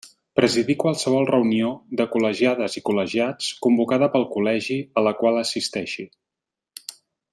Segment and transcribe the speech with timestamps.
[0.37, 5.39] Presidir qualsevol reunió de les col·legiades i els col·legiats convocada pel Col·legi a la qual
[5.43, 6.09] assisteixi.